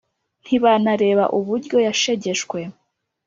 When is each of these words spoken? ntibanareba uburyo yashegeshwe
ntibanareba 0.43 1.23
uburyo 1.37 1.77
yashegeshwe 1.85 2.59